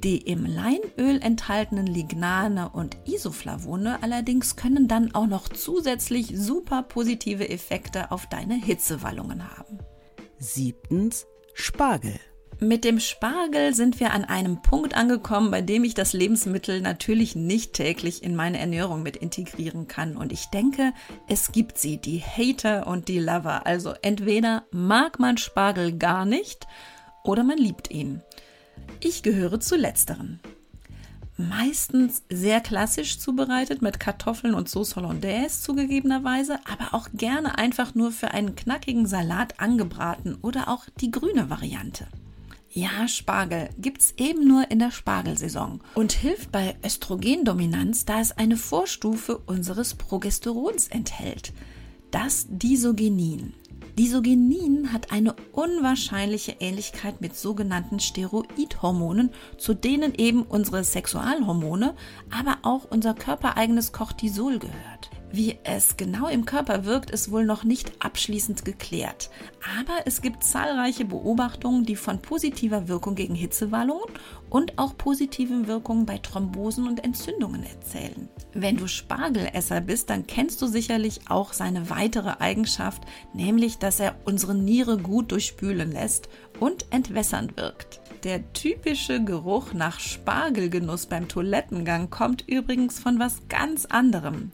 Die 0.04 0.18
im 0.18 0.44
Leinöl 0.44 1.20
enthaltenen 1.22 1.86
Lignane 1.86 2.68
und 2.68 2.96
Isoflavone 3.06 4.02
allerdings 4.02 4.56
können 4.56 4.88
dann 4.88 5.14
auch 5.14 5.26
noch 5.26 5.48
zusätzlich 5.48 6.32
super 6.34 6.82
positive 6.82 7.48
Effekte 7.48 8.10
auf 8.10 8.26
deine 8.28 8.54
Hitzewallungen 8.54 9.56
haben. 9.56 9.78
Siebtens 10.38 11.26
Spargel. 11.54 12.20
Mit 12.58 12.84
dem 12.84 13.00
Spargel 13.00 13.74
sind 13.74 14.00
wir 14.00 14.12
an 14.12 14.24
einem 14.24 14.62
Punkt 14.62 14.94
angekommen, 14.94 15.50
bei 15.50 15.60
dem 15.60 15.84
ich 15.84 15.92
das 15.92 16.14
Lebensmittel 16.14 16.80
natürlich 16.80 17.36
nicht 17.36 17.74
täglich 17.74 18.22
in 18.22 18.34
meine 18.34 18.58
Ernährung 18.58 19.02
mit 19.02 19.16
integrieren 19.16 19.88
kann. 19.88 20.16
Und 20.16 20.32
ich 20.32 20.46
denke, 20.46 20.94
es 21.28 21.52
gibt 21.52 21.76
sie, 21.76 21.98
die 21.98 22.20
Hater 22.20 22.86
und 22.86 23.08
die 23.08 23.18
Lover. 23.18 23.66
Also 23.66 23.92
entweder 24.00 24.64
mag 24.70 25.18
man 25.18 25.36
Spargel 25.36 25.98
gar 25.98 26.24
nicht 26.24 26.66
oder 27.24 27.44
man 27.44 27.58
liebt 27.58 27.90
ihn. 27.90 28.22
Ich 29.00 29.22
gehöre 29.22 29.60
zu 29.60 29.76
letzteren. 29.76 30.40
Meistens 31.36 32.22
sehr 32.30 32.60
klassisch 32.60 33.18
zubereitet 33.18 33.82
mit 33.82 34.00
Kartoffeln 34.00 34.54
und 34.54 34.70
Sauce 34.70 34.96
Hollandaise 34.96 35.60
zugegebenerweise, 35.62 36.58
aber 36.64 36.94
auch 36.94 37.08
gerne 37.12 37.58
einfach 37.58 37.94
nur 37.94 38.10
für 38.10 38.30
einen 38.30 38.56
knackigen 38.56 39.06
Salat 39.06 39.60
angebraten 39.60 40.38
oder 40.40 40.68
auch 40.68 40.84
die 40.98 41.10
grüne 41.10 41.50
Variante. 41.50 42.06
Ja, 42.70 43.06
Spargel 43.06 43.68
gibt's 43.78 44.14
eben 44.16 44.46
nur 44.48 44.70
in 44.70 44.78
der 44.78 44.90
Spargelsaison 44.90 45.80
und 45.94 46.12
hilft 46.12 46.52
bei 46.52 46.76
Östrogendominanz, 46.84 48.06
da 48.06 48.20
es 48.20 48.32
eine 48.32 48.56
Vorstufe 48.56 49.38
unseres 49.38 49.94
Progesterons 49.94 50.88
enthält, 50.88 51.52
das 52.10 52.46
Disogenin. 52.48 53.52
Disogenin 53.98 54.92
hat 54.92 55.10
eine 55.10 55.34
unwahrscheinliche 55.52 56.56
Ähnlichkeit 56.60 57.22
mit 57.22 57.34
sogenannten 57.34 57.98
Steroidhormonen, 57.98 59.30
zu 59.56 59.72
denen 59.72 60.14
eben 60.14 60.42
unsere 60.42 60.84
Sexualhormone, 60.84 61.94
aber 62.30 62.58
auch 62.60 62.90
unser 62.90 63.14
körpereigenes 63.14 63.92
Cortisol 63.92 64.58
gehört. 64.58 65.10
Wie 65.36 65.58
es 65.64 65.98
genau 65.98 66.28
im 66.28 66.46
Körper 66.46 66.86
wirkt, 66.86 67.10
ist 67.10 67.30
wohl 67.30 67.44
noch 67.44 67.62
nicht 67.62 67.92
abschließend 67.98 68.64
geklärt. 68.64 69.28
Aber 69.78 69.98
es 70.06 70.22
gibt 70.22 70.42
zahlreiche 70.42 71.04
Beobachtungen, 71.04 71.84
die 71.84 71.96
von 71.96 72.22
positiver 72.22 72.88
Wirkung 72.88 73.16
gegen 73.16 73.34
Hitzewallungen 73.34 74.08
und 74.48 74.78
auch 74.78 74.96
positiven 74.96 75.66
Wirkungen 75.66 76.06
bei 76.06 76.16
Thrombosen 76.16 76.88
und 76.88 77.04
Entzündungen 77.04 77.64
erzählen. 77.64 78.30
Wenn 78.54 78.78
du 78.78 78.88
Spargelesser 78.88 79.82
bist, 79.82 80.08
dann 80.08 80.26
kennst 80.26 80.62
du 80.62 80.68
sicherlich 80.68 81.20
auch 81.28 81.52
seine 81.52 81.90
weitere 81.90 82.36
Eigenschaft, 82.38 83.02
nämlich 83.34 83.76
dass 83.76 84.00
er 84.00 84.16
unsere 84.24 84.54
Niere 84.54 84.96
gut 84.96 85.32
durchspülen 85.32 85.92
lässt 85.92 86.30
und 86.60 86.86
entwässernd 86.88 87.58
wirkt. 87.58 88.00
Der 88.24 88.54
typische 88.54 89.22
Geruch 89.22 89.74
nach 89.74 90.00
Spargelgenuss 90.00 91.04
beim 91.04 91.28
Toilettengang 91.28 92.08
kommt 92.08 92.48
übrigens 92.48 92.98
von 92.98 93.18
was 93.18 93.42
ganz 93.50 93.84
anderem 93.84 94.50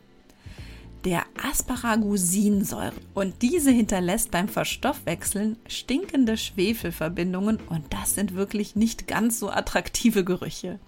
der 1.04 1.24
Asparagusinsäure. 1.42 2.92
Und 3.14 3.42
diese 3.42 3.70
hinterlässt 3.70 4.30
beim 4.30 4.48
Verstoffwechseln 4.48 5.56
stinkende 5.66 6.36
Schwefelverbindungen 6.36 7.58
und 7.68 7.92
das 7.92 8.14
sind 8.14 8.34
wirklich 8.34 8.76
nicht 8.76 9.06
ganz 9.06 9.38
so 9.38 9.50
attraktive 9.50 10.24
Gerüche. 10.24 10.78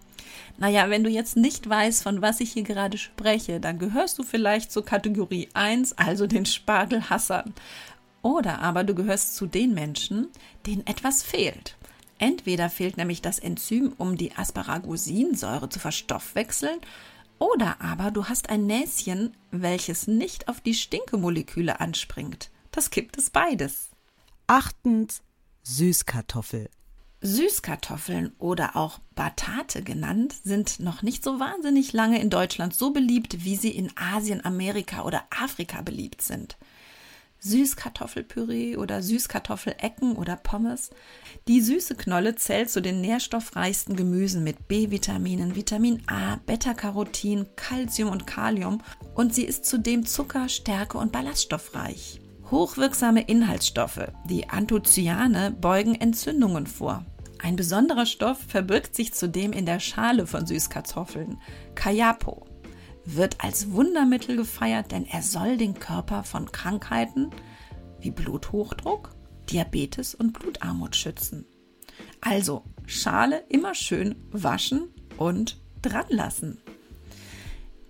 Naja, 0.57 0.89
wenn 0.89 1.05
du 1.05 1.11
jetzt 1.11 1.37
nicht 1.37 1.69
weißt, 1.69 2.03
von 2.03 2.23
was 2.23 2.41
ich 2.41 2.53
hier 2.53 2.63
gerade 2.63 2.99
spreche, 2.99 3.61
dann 3.61 3.79
gehörst 3.79 4.19
du 4.19 4.23
vielleicht 4.23 4.71
zur 4.71 4.85
Kategorie 4.85 5.49
1, 5.55 5.99
also 5.99 6.27
den 6.27 6.47
Spargelhassern. 6.47 7.55
Oder 8.23 8.61
aber 8.61 8.85
du 8.85 8.95
gehörst 8.95 9.37
zu 9.37 9.47
den 9.47 9.75
Menschen, 9.75 10.29
denen 10.67 10.87
etwas 10.87 11.23
fehlt. 11.23 11.77
Entweder 12.19 12.71
fehlt 12.71 12.97
nämlich 12.97 13.21
das 13.21 13.39
Enzym, 13.39 13.93
um 13.99 14.17
die 14.17 14.33
Asparagusinsäure 14.35 15.69
zu 15.69 15.81
verstoffwechseln, 15.81 16.79
oder 17.45 17.81
aber 17.81 18.11
du 18.11 18.27
hast 18.27 18.49
ein 18.49 18.67
Näschen, 18.67 19.37
welches 19.51 20.07
nicht 20.07 20.49
auf 20.49 20.61
die 20.61 20.75
Stinkemoleküle 20.75 21.79
anspringt. 21.81 22.51
Das 22.71 22.91
gibt 22.91 23.19
es 23.19 23.31
beides. 23.31 23.91
Achtens 24.47 25.23
Süßkartoffel. 25.63 26.71
Süßkartoffeln 27.21 28.33
oder 28.39 28.77
auch 28.77 28.99
Batate 29.15 29.83
genannt 29.83 30.35
sind 30.43 30.81
noch 30.81 31.03
nicht 31.03 31.25
so 31.25 31.41
wahnsinnig 31.41 31.93
lange 31.93 32.21
in 32.21 32.29
Deutschland 32.29 32.75
so 32.75 32.93
beliebt, 32.93 33.45
wie 33.45 33.57
sie 33.57 33.71
in 33.71 33.91
Asien, 33.97 34.45
Amerika 34.45 35.05
oder 35.05 35.25
Afrika 35.31 35.81
beliebt 35.83 36.21
sind. 36.23 36.57
Süßkartoffelpüree 37.45 38.77
oder 38.79 39.03
Süßkartoffelecken 39.03 40.17
oder 40.17 40.37
Pommes. 40.37 40.91
Die 41.47 41.61
süße 41.61 41.95
Knolle 41.95 42.37
zählt 42.37 42.71
zu 42.71 42.81
den 42.81 43.03
nährstoffreichsten 43.03 43.97
Gemüsen 43.97 44.43
mit 44.43 44.67
B-Vitaminen, 44.67 45.55
Vitamin 45.55 46.03
A, 46.07 46.37
Beta-Carotin, 46.47 47.47
Calcium 47.55 48.09
und 48.09 48.27
Kalium 48.27 48.81
und 49.15 49.35
sie 49.35 49.45
ist 49.45 49.67
zudem 49.67 50.07
Zucker, 50.07 50.49
Stärke 50.49 50.97
und 50.97 51.13
ballaststoffreich. 51.13 52.23
Hochwirksame 52.51 53.21
Inhaltsstoffe, 53.23 54.11
die 54.29 54.49
Anthocyane, 54.49 55.51
beugen 55.51 55.95
Entzündungen 55.95 56.67
vor. 56.67 57.05
Ein 57.43 57.57
besonderer 57.57 58.07
Stoff 58.07 58.39
verbirgt 58.49 58.97
sich 58.97 59.13
zudem 59.13 59.53
in 59.53 59.67
der 59.67 59.81
Schale 59.81 60.27
von 60.27 60.47
Süßkartoffeln, 60.47 61.39
Kayapo 61.75 62.54
wird 63.05 63.43
als 63.43 63.73
Wundermittel 63.73 64.37
gefeiert, 64.37 64.93
denn 64.93 65.07
er 65.07 65.23
soll 65.23 65.57
den 65.57 65.75
Körper 65.75 66.25
von 66.25 66.51
Krankheiten 66.51 67.31
wie 68.01 68.11
Bluthochdruck, 68.11 69.11
Diabetes 69.51 70.15
und 70.15 70.33
Blutarmut 70.33 70.97
schützen. 70.97 71.47
Also 72.21 72.65
Schale 72.87 73.45
immer 73.49 73.75
schön 73.75 74.17
waschen 74.31 74.89
und 75.17 75.61
dran 75.83 76.07
lassen. 76.09 76.59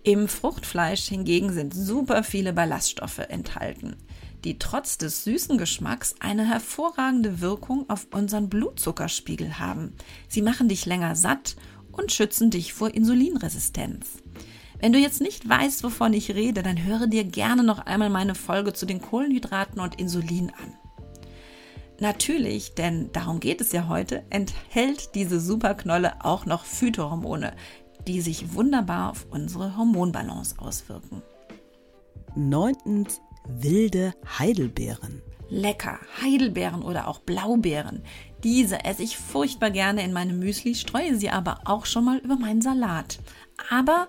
Im 0.03 0.29
Fruchtfleisch 0.29 1.05
hingegen 1.05 1.53
sind 1.53 1.75
super 1.75 2.25
viele 2.25 2.53
Ballaststoffe 2.53 3.21
enthalten, 3.21 3.97
die 4.45 4.59
trotz 4.59 4.99
des 4.99 5.25
süßen 5.25 5.57
Geschmacks 5.57 6.15
eine 6.21 6.47
hervorragende 6.47 7.41
Wirkung 7.41 7.89
auf 7.89 8.09
unseren 8.13 8.51
Blutzuckerspiegel 8.51 9.59
haben. 9.59 9.95
Sie 10.29 10.43
machen 10.43 10.69
dich 10.69 10.85
länger 10.85 11.17
satt 11.17 11.57
und 11.91 12.13
schützen 12.13 12.51
dich 12.51 12.75
vor 12.75 12.93
Insulinresistenz. 12.93 14.24
Wenn 14.85 14.93
du 14.93 14.99
jetzt 14.99 15.23
nicht 15.23 15.49
weißt, 15.49 15.83
wovon 15.83 16.13
ich 16.13 16.35
rede, 16.35 16.63
dann 16.63 16.85
höre 16.85 17.07
dir 17.07 17.25
gerne 17.25 17.65
noch 17.65 17.79
einmal 17.79 18.11
meine 18.11 18.35
Folge 18.35 18.75
zu 18.75 18.85
den 18.85 19.01
Kohlenhydraten 19.01 19.81
und 19.81 19.99
Insulin 19.99 20.51
an. 20.51 20.75
Natürlich, 22.01 22.75
denn 22.75 23.11
darum 23.13 23.41
geht 23.41 23.63
es 23.63 23.73
ja 23.73 23.89
heute, 23.89 24.25
enthält 24.29 25.15
diese 25.15 25.41
Superknolle 25.41 26.23
auch 26.23 26.45
noch 26.45 26.67
Phytohormone, 26.67 27.57
die 28.07 28.21
sich 28.21 28.53
wunderbar 28.53 29.13
auf 29.13 29.27
unsere 29.31 29.75
Hormonbalance 29.75 30.59
auswirken. 30.59 31.23
Neuntens 32.35 33.23
wilde 33.49 34.13
Heidelbeeren. 34.39 35.23
Lecker, 35.49 35.99
Heidelbeeren 36.21 36.83
oder 36.83 37.09
auch 37.09 37.21
Blaubeeren. 37.21 38.03
Diese 38.43 38.85
esse 38.85 39.03
ich 39.03 39.17
furchtbar 39.17 39.71
gerne 39.71 40.03
in 40.03 40.13
meinem 40.13 40.39
Müsli, 40.39 40.75
streue 40.75 41.17
sie 41.17 41.31
aber 41.31 41.61
auch 41.65 41.87
schon 41.87 42.05
mal 42.05 42.19
über 42.19 42.37
meinen 42.37 42.61
Salat. 42.61 43.19
Aber 43.71 44.09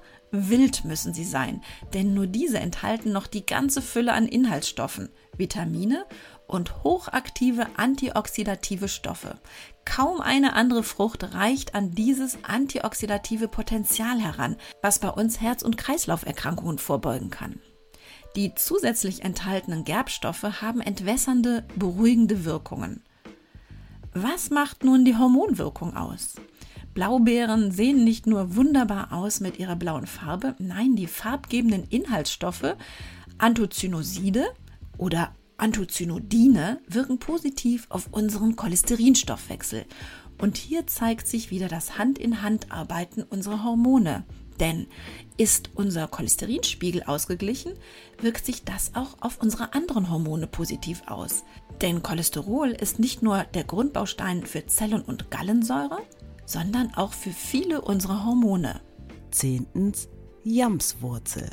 Wild 0.50 0.86
müssen 0.86 1.13
sie 1.13 1.24
sein, 1.24 1.62
denn 1.93 2.13
nur 2.13 2.28
diese 2.28 2.60
enthalten 2.60 3.12
noch 3.12 3.28
die 3.28 3.45
ganze 3.45 3.82
Fülle 3.82 4.13
an 4.13 4.28
Inhaltsstoffen, 4.28 5.10
Vitamine 5.38 6.06
und 6.48 6.84
hochaktive 6.84 7.67
antioxidative 7.78 8.88
Stoffe. 8.88 9.39
Kaum 9.86 10.21
eine 10.21 10.54
andere 10.54 10.84
Frucht 10.84 11.34
reicht 11.34 11.76
an 11.76 11.91
dieses 11.91 12.38
antioxidative 12.43 13.48
Potenzial 13.48 14.19
heran, 14.19 14.56
was 14.82 15.00
bei 15.00 15.10
uns 15.10 15.41
Herz- 15.41 15.63
und 15.63 15.78
Kreislauferkrankungen 15.78 16.80
vorbeugen 16.80 17.30
kann. 17.30 17.60
Die 18.36 18.54
zusätzlich 18.56 19.24
enthaltenen 19.24 19.86
Gerbstoffe 19.86 20.62
haben 20.62 20.82
entwässernde, 20.82 21.65
beruhigende 21.76 22.43
Wirkungen. 22.43 23.04
Was 24.13 24.50
macht 24.50 24.84
nun 24.84 25.06
die 25.06 25.17
Hormonwirkung 25.17 25.95
aus? 25.95 26.36
Blaubeeren 26.95 27.71
sehen 27.71 28.05
nicht 28.05 28.25
nur 28.25 28.55
wunderbar 28.55 29.12
aus 29.12 29.41
mit 29.41 29.60
ihrer 29.60 29.75
blauen 29.75 30.08
Farbe, 30.08 30.55
nein, 30.60 30.95
die 30.95 31.08
farbgebenden 31.08 31.84
Inhaltsstoffe 31.89 32.77
Anthocynoside 33.38 34.45
oder 34.97 35.36
Anthocyanidine 35.58 36.79
wirken 36.88 37.19
positiv 37.19 37.86
auf 37.89 38.08
unseren 38.12 38.55
Cholesterinstoffwechsel. 38.55 39.86
Und 40.41 40.55
hier 40.55 40.88
zeigt 40.88 41.27
sich 41.27 41.51
wieder 41.51 41.67
das 41.67 41.97
Hand-in-Hand-Arbeiten 41.97 43.23
unserer 43.23 43.65
Hormone. 43.65 44.23
Denn 44.62 44.88
ist 45.36 45.71
unser 45.75 46.08
Cholesterinspiegel 46.08 47.03
ausgeglichen, 47.03 47.73
wirkt 48.21 48.45
sich 48.45 48.63
das 48.63 48.95
auch 48.95 49.17
auf 49.19 49.41
unsere 49.41 49.73
anderen 49.73 50.10
Hormone 50.10 50.47
positiv 50.47 51.03
aus. 51.08 51.43
Denn 51.81 52.01
Cholesterol 52.03 52.69
ist 52.69 52.99
nicht 52.99 53.21
nur 53.21 53.43
der 53.53 53.65
Grundbaustein 53.65 54.45
für 54.45 54.65
Zellen- 54.65 55.01
und 55.01 55.29
Gallensäure, 55.29 56.01
sondern 56.45 56.93
auch 56.95 57.13
für 57.13 57.31
viele 57.31 57.81
unserer 57.81 58.25
Hormone. 58.25 58.81
Zehntens 59.31 60.08
Jamswurzel. 60.43 61.49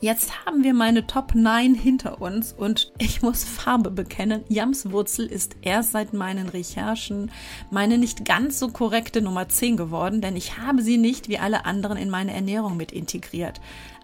Jetzt 0.00 0.44
haben 0.44 0.62
wir 0.62 0.74
meine 0.74 1.06
Top 1.06 1.34
9 1.34 1.74
hinter 1.74 2.20
uns 2.20 2.52
und 2.52 2.92
ich 2.98 3.22
muss 3.22 3.44
Farbe 3.44 3.90
bekennen. 3.90 4.44
Jamswurzel 4.48 5.26
ist 5.26 5.56
erst 5.62 5.92
seit 5.92 6.12
meinen 6.12 6.48
Recherchen 6.48 7.30
meine 7.70 7.96
nicht 7.96 8.26
ganz 8.26 8.58
so 8.58 8.68
korrekte 8.68 9.22
Nummer 9.22 9.48
10 9.48 9.78
geworden, 9.78 10.20
denn 10.20 10.36
ich 10.36 10.58
habe 10.58 10.82
sie 10.82 10.98
nicht 10.98 11.28
wie 11.28 11.38
alle 11.38 11.64
anderen 11.64 11.96
in 11.96 12.10
meine 12.10 12.34
Ernährung 12.34 12.76
mit 12.76 12.92
integriert. 12.92 13.60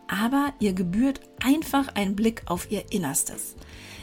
Aber 0.09 0.53
ihr 0.61 0.73
gebührt 0.73 1.21
einfach 1.45 1.89
ein 1.95 2.17
Blick 2.17 2.43
auf 2.47 2.71
ihr 2.71 2.91
Innerstes 2.91 3.55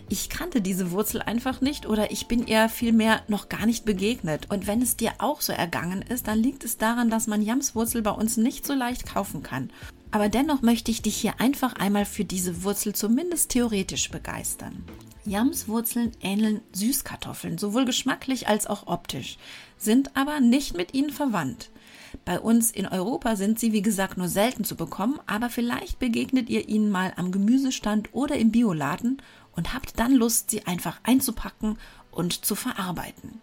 ich 0.09 0.29
kannte 0.29 0.61
diese 0.61 0.91
Wurzel 0.91 1.21
einfach 1.21 1.61
nicht 1.61 1.85
oder 1.85 2.11
ich 2.11 2.27
bin 2.27 2.47
ihr 2.47 2.67
vielmehr 2.67 3.21
noch 3.27 3.47
gar 3.47 3.65
nicht 3.65 3.85
begegnet. 3.85 4.47
Und 4.49 4.67
wenn 4.67 4.81
es 4.81 4.97
dir 4.97 5.13
auch 5.19 5.41
so 5.41 5.53
ergangen 5.53 6.01
ist, 6.01 6.27
dann 6.27 6.39
liegt 6.39 6.63
es 6.65 6.77
daran, 6.77 7.09
dass 7.09 7.27
man 7.27 7.41
Jamswurzel 7.41 8.01
bei 8.01 8.11
uns 8.11 8.37
nicht 8.37 8.65
so 8.65 8.73
leicht 8.73 9.05
kaufen 9.05 9.43
kann. 9.43 9.71
Aber 10.11 10.27
dennoch 10.27 10.63
möchte 10.63 10.89
ich 10.89 11.03
dich 11.03 11.15
hier 11.15 11.39
einfach 11.39 11.73
einmal 11.73 12.05
für 12.05 12.25
diese 12.25 12.63
Wurzel 12.63 12.93
zumindest 12.93 13.51
theoretisch 13.51 14.09
begeistern. 14.09 14.83
Jamswurzeln 15.25 16.11
ähneln 16.21 16.61
Süßkartoffeln, 16.71 17.59
sowohl 17.59 17.85
geschmacklich 17.85 18.47
als 18.47 18.65
auch 18.65 18.87
optisch, 18.87 19.37
sind 19.77 20.15
aber 20.17 20.39
nicht 20.39 20.75
mit 20.75 20.95
ihnen 20.95 21.11
verwandt. 21.11 21.69
Bei 22.25 22.39
uns 22.39 22.71
in 22.71 22.87
Europa 22.87 23.35
sind 23.35 23.59
sie, 23.59 23.73
wie 23.73 23.81
gesagt, 23.81 24.17
nur 24.17 24.27
selten 24.27 24.63
zu 24.63 24.75
bekommen, 24.75 25.19
aber 25.27 25.49
vielleicht 25.49 25.99
begegnet 25.99 26.49
ihr 26.49 26.67
ihnen 26.67 26.91
mal 26.91 27.13
am 27.15 27.31
Gemüsestand 27.31 28.09
oder 28.13 28.35
im 28.35 28.51
Bioladen 28.51 29.21
und 29.55 29.73
habt 29.73 29.99
dann 29.99 30.13
Lust, 30.13 30.51
sie 30.51 30.65
einfach 30.65 30.99
einzupacken 31.03 31.77
und 32.11 32.45
zu 32.45 32.55
verarbeiten. 32.55 33.41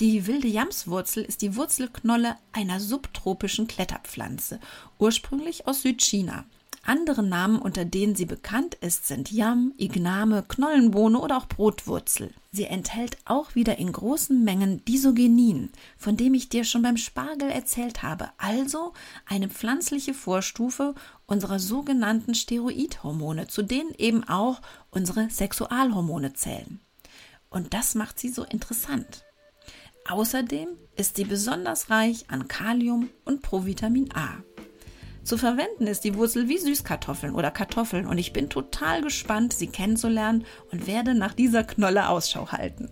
Die 0.00 0.26
wilde 0.26 0.48
Jamswurzel 0.48 1.22
ist 1.24 1.42
die 1.42 1.56
Wurzelknolle 1.56 2.36
einer 2.52 2.80
subtropischen 2.80 3.66
Kletterpflanze, 3.66 4.58
ursprünglich 4.98 5.66
aus 5.66 5.82
Südchina. 5.82 6.46
Andere 6.90 7.22
Namen, 7.22 7.60
unter 7.60 7.84
denen 7.84 8.16
sie 8.16 8.26
bekannt 8.26 8.74
ist, 8.74 9.06
sind 9.06 9.30
Yam, 9.30 9.72
Igname, 9.76 10.42
Knollenbohne 10.42 11.20
oder 11.20 11.36
auch 11.36 11.46
Brotwurzel. 11.46 12.34
Sie 12.50 12.64
enthält 12.64 13.16
auch 13.26 13.54
wieder 13.54 13.78
in 13.78 13.92
großen 13.92 14.42
Mengen 14.42 14.84
Disogenin, 14.84 15.70
von 15.96 16.16
dem 16.16 16.34
ich 16.34 16.48
dir 16.48 16.64
schon 16.64 16.82
beim 16.82 16.96
Spargel 16.96 17.48
erzählt 17.48 18.02
habe, 18.02 18.30
also 18.38 18.92
eine 19.24 19.48
pflanzliche 19.48 20.14
Vorstufe, 20.14 20.96
unserer 21.26 21.60
sogenannten 21.60 22.34
Steroidhormone, 22.34 23.46
zu 23.46 23.62
denen 23.62 23.94
eben 23.96 24.28
auch 24.28 24.60
unsere 24.90 25.30
Sexualhormone 25.30 26.32
zählen. 26.32 26.80
Und 27.50 27.72
das 27.72 27.94
macht 27.94 28.18
sie 28.18 28.30
so 28.30 28.42
interessant. 28.42 29.22
Außerdem 30.08 30.70
ist 30.96 31.14
sie 31.14 31.24
besonders 31.24 31.88
reich 31.88 32.24
an 32.26 32.48
Kalium 32.48 33.10
und 33.24 33.42
Provitamin 33.42 34.10
A. 34.12 34.42
Zu 35.22 35.36
verwenden 35.36 35.86
ist 35.86 36.04
die 36.04 36.14
Wurzel 36.16 36.48
wie 36.48 36.58
Süßkartoffeln 36.58 37.34
oder 37.34 37.50
Kartoffeln 37.50 38.06
und 38.06 38.18
ich 38.18 38.32
bin 38.32 38.48
total 38.48 39.02
gespannt, 39.02 39.52
sie 39.52 39.66
kennenzulernen 39.66 40.44
und 40.72 40.86
werde 40.86 41.14
nach 41.14 41.34
dieser 41.34 41.62
Knolle 41.62 42.08
Ausschau 42.08 42.50
halten. 42.52 42.90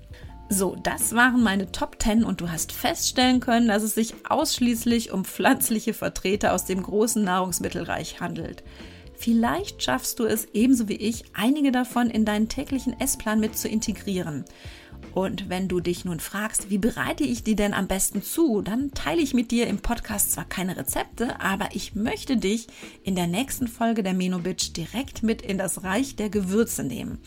So, 0.51 0.77
das 0.83 1.15
waren 1.15 1.43
meine 1.43 1.73
Top 1.73 1.97
10 2.01 2.25
und 2.25 2.41
du 2.41 2.51
hast 2.51 2.73
feststellen 2.73 3.41
können, 3.41 3.69
dass 3.69 3.83
es 3.83 3.95
sich 3.95 4.15
ausschließlich 4.29 5.13
um 5.13 5.25
pflanzliche 5.25 5.93
Vertreter 5.93 6.55
aus 6.55 6.65
dem 6.65 6.83
großen 6.83 7.23
Nahrungsmittelreich 7.23 8.21
handelt. 8.21 8.63
Vielleicht 9.15 9.83
schaffst 9.83 10.21
du 10.21 10.25
es 10.25 10.47
ebenso 10.55 10.89
wie 10.89 10.97
ich, 10.97 11.25
einige 11.35 11.73
davon 11.73 12.09
in 12.09 12.25
deinen 12.25 12.49
täglichen 12.49 12.99
Essplan 13.01 13.41
mit 13.41 13.59
zu 13.59 13.69
integrieren. 13.69 14.45
Und 15.19 15.49
wenn 15.49 15.67
du 15.67 15.81
dich 15.81 16.05
nun 16.05 16.21
fragst, 16.21 16.71
wie 16.71 16.79
bereite 16.79 17.25
ich 17.25 17.43
die 17.43 17.57
denn 17.57 17.75
am 17.75 17.89
besten 17.89 18.23
zu, 18.23 18.63
dann 18.63 18.93
teile 18.93 19.21
ich 19.21 19.35
mit 19.35 19.51
dir 19.51 19.67
im 19.67 19.81
Podcast 19.81 20.31
zwar 20.31 20.45
keine 20.45 20.77
Rezepte, 20.77 21.41
aber 21.41 21.71
ich 21.73 21.97
möchte 21.97 22.37
dich 22.37 22.69
in 23.03 23.17
der 23.17 23.27
nächsten 23.27 23.67
Folge 23.67 24.05
der 24.05 24.15
Menobitch 24.15 24.75
direkt 24.75 25.25
mit 25.25 25.43
in 25.43 25.59
das 25.59 25.83
Reich 25.83 26.15
der 26.15 26.31
Gewürze 26.31 26.85
nehmen. 26.85 27.19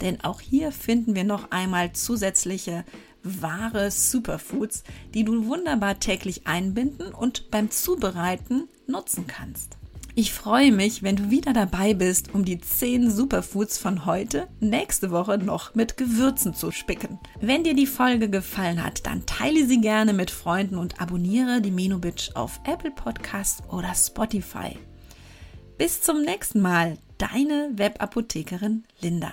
Denn 0.00 0.20
auch 0.20 0.40
hier 0.40 0.70
finden 0.70 1.16
wir 1.16 1.24
noch 1.24 1.50
einmal 1.50 1.92
zusätzliche 1.92 2.84
wahre 3.24 3.90
Superfoods, 3.90 4.84
die 5.12 5.24
du 5.24 5.46
wunderbar 5.46 5.98
täglich 5.98 6.46
einbinden 6.46 7.12
und 7.12 7.50
beim 7.50 7.68
Zubereiten 7.72 8.68
nutzen 8.86 9.26
kannst. 9.26 9.79
Ich 10.16 10.32
freue 10.32 10.72
mich, 10.72 11.02
wenn 11.02 11.16
du 11.16 11.30
wieder 11.30 11.52
dabei 11.52 11.94
bist, 11.94 12.34
um 12.34 12.44
die 12.44 12.58
10 12.58 13.10
Superfoods 13.10 13.78
von 13.78 14.06
heute 14.06 14.48
nächste 14.58 15.12
Woche 15.12 15.38
noch 15.38 15.74
mit 15.74 15.96
Gewürzen 15.96 16.52
zu 16.52 16.72
spicken. 16.72 17.20
Wenn 17.40 17.62
dir 17.62 17.74
die 17.74 17.86
Folge 17.86 18.28
gefallen 18.28 18.84
hat, 18.84 19.06
dann 19.06 19.24
teile 19.26 19.66
sie 19.66 19.80
gerne 19.80 20.12
mit 20.12 20.30
Freunden 20.30 20.76
und 20.76 21.00
abonniere 21.00 21.60
die 21.60 21.70
Menubitch 21.70 22.34
auf 22.34 22.60
Apple 22.64 22.90
Podcasts 22.90 23.62
oder 23.68 23.94
Spotify. 23.94 24.76
Bis 25.78 26.02
zum 26.02 26.22
nächsten 26.22 26.60
Mal, 26.60 26.98
deine 27.18 27.70
Webapothekerin 27.74 28.84
Linda. 29.00 29.32